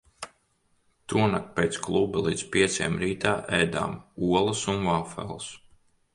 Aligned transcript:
Tonakt 1.11 1.51
pēc 1.59 1.77
kluba 1.87 2.23
līdz 2.29 2.41
pieciem 2.57 2.97
rītā 3.05 3.35
ēdām 3.59 3.95
olas 4.31 4.65
un 4.75 4.83
vafeles. 4.91 5.55